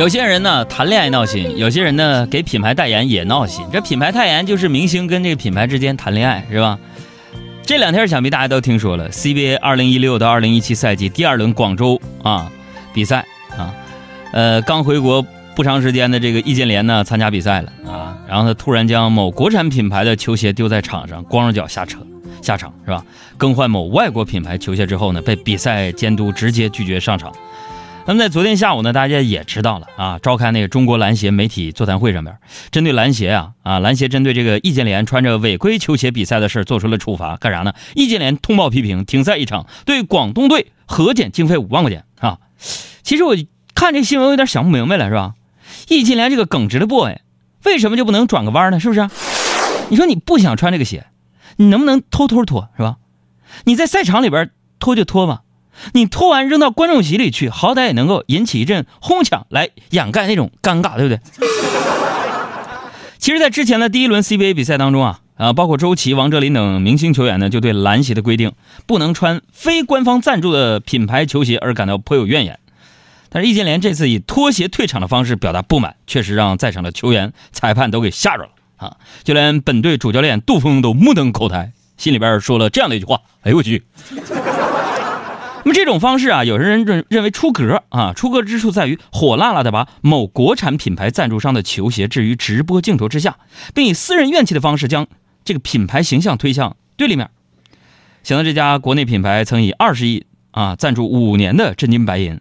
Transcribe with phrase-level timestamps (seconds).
[0.00, 3.62] 有些人呢谈恋爱闹心，有些人呢给品牌代言也闹心。
[3.70, 6.78] 这品牌代言就是明星跟这个品牌之间谈恋爱，是吧？
[7.66, 12.50] 这两天想必大家都听说了，CBA 二零一六到二零一七赛季第二轮广州啊
[12.94, 13.26] 比赛
[13.58, 13.74] 啊，
[14.32, 15.22] 呃，刚回国
[15.54, 21.98] 不长时间的这个易建联呢参加比赛了啊，然后他突然将某国产品牌的球鞋丢在场上，光着脚下车
[22.40, 23.04] 下场是吧？
[23.36, 27.30] 更换某外国品牌球鞋之后呢，被比赛监督直接拒绝上场。
[28.10, 32.36] 那么在昨天下午呢，大家也知道了啊，召开那个中国篮协媒体座谈会上面，
[32.72, 37.72] 针对篮协啊啊，篮协针对这个易建联穿着违规球鞋比赛的事做出了处罚，干啥呢？
[37.94, 42.38] 易建联通报批评，停赛一场，对广东队核减经费五万块钱啊。
[43.04, 43.36] 其实我
[43.76, 45.34] 看这新闻有点想不明白了，是吧？
[45.86, 47.14] 易建联这个耿直的 boy，
[47.62, 48.80] 为什么就不能转个弯呢？
[48.80, 49.08] 是不是？
[49.88, 51.06] 你说你不想穿这个鞋，
[51.58, 52.96] 你能不能偷偷脱，是吧？
[53.62, 55.42] 你在赛场里边脱就脱吧。
[55.92, 61.20] 你脱完扔到观众席里去，好歹也能够引起一阵哄抢，来掩盖那种尴尬，对不对？
[63.18, 68.52] 其实，在之前的第一轮 CBA 比赛当中啊，啊，包括周琦、王哲林等明星球员呢，就对篮协的规定
[68.86, 72.58] 不能穿非官方赞助的品牌球鞋而感到颇有怨言。
[73.28, 78.96] 但是易建联这次以脱鞋退场的方式表达不满，确实让在场的球员、裁判都给吓着了啊！
[79.22, 83.84] 就连本队主教练杜峰都目瞪口呆，心里边说了这样的一句话：“哎呦我去！”
[85.62, 93.36] 那么这种方式啊，有些人认认为出格啊，出格之处在于火辣辣的把某国产品牌赞助商的球鞋置于直播镜头之下，
[93.74, 95.06] 并以私人怨气的方式将
[95.44, 97.30] 这个品牌形象推向对立面。
[98.22, 102.40] 想到这家国内品牌曾以二十亿啊赞助五年的真金白银，是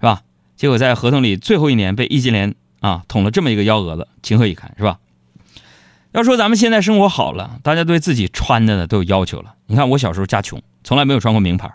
[0.00, 0.22] 吧？
[0.56, 4.98] 结果在合同里最后一年被易建联啊捅了这么一个幺蛾子，情何以堪，是吧？
[6.12, 9.54] 要说咱们现在生活好了，大家对自己穿的呢都有要求了。
[9.66, 11.72] 你看我小时候家穷，从来没有穿过名牌。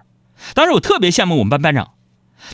[0.54, 1.92] 当时我特别羡慕我们班班长，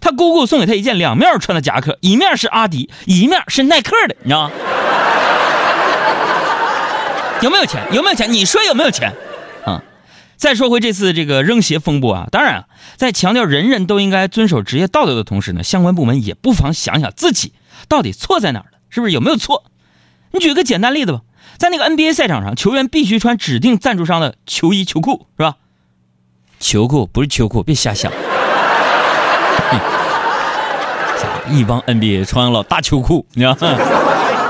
[0.02, 4.52] 他姑姑送给他一件两面穿的夹克，一面是阿迪，一面是耐克的，你知道吗？
[7.42, 7.86] 有没有钱？
[7.92, 8.32] 有没有钱？
[8.32, 9.14] 你说有没有钱？
[9.66, 9.84] 啊！
[10.38, 12.66] 再说回这次这个扔鞋风波啊，当然，
[12.96, 17.54] 在强调人人都应该遵守职业道德的同时呢，相关部门也不妨想想自己
[17.88, 19.66] 到底错在哪儿了，是不是有没有错？
[20.32, 21.22] 你举个简单例子吧，
[21.58, 25.56] 在那个 NBA 赛场上，球员必须穿指定赞助商的球衣球裤，是吧？
[26.66, 28.12] 秋裤不是秋裤，别瞎想。
[31.52, 33.78] 一帮 NBA 穿了大秋裤，你知道吗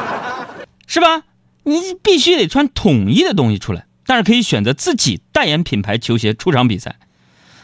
[0.88, 1.24] 是吧？
[1.64, 6.96] 你必须得穿统一的东西出来，但是可以选择自己代言品牌球鞋出场比赛。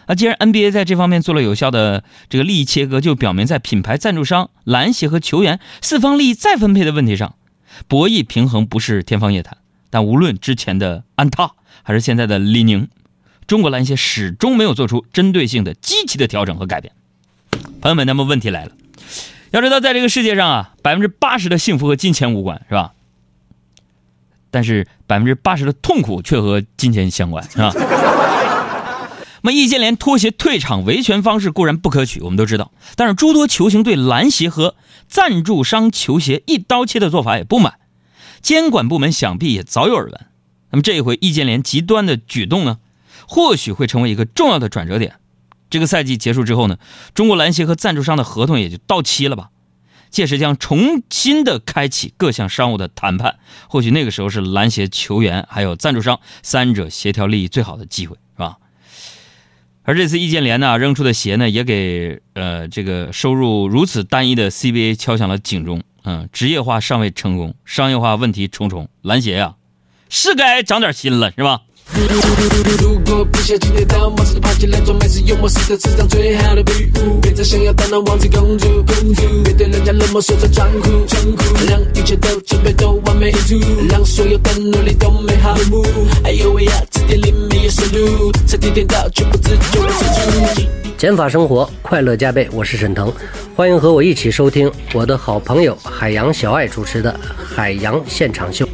[0.06, 7.36] 啊，既然 NBA 在这方面做了有效的这个利益切割，就表明在品牌赞助商、篮协和球员四方利益再分配的问题上，
[7.88, 9.56] 博弈平衡不是天方夜谭。
[9.90, 11.52] 但无论之前的安踏
[11.84, 12.90] 还是现在的李宁。
[13.48, 16.94] 中国篮协始终没有做出针对性的、积极的调整和改变。
[17.82, 18.72] 朋友们，那么问题来了，
[19.52, 22.94] 要知道，在这个世界上啊，百分之八十的幸福和金钱无关，是吧？
[24.50, 27.74] 但是百分之八十的痛苦却和金钱相关，是吧？
[29.44, 34.76] 那么易建联拖鞋退场维权方式固然不可取，我们都知道，但是诸多球星对篮协和
[35.08, 37.80] 赞助商球鞋一刀切的做法也不满，
[38.42, 40.26] 监管部门想必也早有耳闻。
[40.70, 42.78] 那么这一回易建联极端的举动呢？
[43.32, 45.16] 或许会成为一个重要的转折点。
[45.70, 46.78] 这个赛季结束之后呢，
[47.14, 49.52] 中国篮协和赞助商的合同也就到期了吧？
[50.10, 53.38] 届时将重新的开启各项商务的谈判。
[53.70, 58.58] 或许那个时候是篮协、球员还有赞助商三者协调利益最好的机会，是吧？
[59.84, 65.82] 而这次易建联呢扔出的鞋呢，也给呃这个收入如此单一的 CBA 敲响了警钟。
[66.04, 69.56] 嗯，职业化尚未成功，商业化问题重重，篮协呀，
[70.10, 71.62] 是该长点心了，是吧？
[72.80, 77.20] 如果不想今天到，马上爬起来，装没事幽默是这世上最好的礼物。
[77.22, 79.22] 别再想要当那王子公主，公主。
[79.44, 81.44] 别对人家冷漠说着装酷，装酷。
[81.70, 85.86] 让一切都准备都完美无误，让所有的努力都美好落幕。
[86.24, 90.62] 哎呦喂呀，字典里没有收入，才天天到，全部自就自助。
[90.98, 92.48] 减法生活，快乐加倍。
[92.54, 93.12] 我是沈腾，
[93.56, 97.12] 欢迎和我一起收听我的好朋友海洋小爱主持的
[97.56, 98.66] 《海洋现场秀》。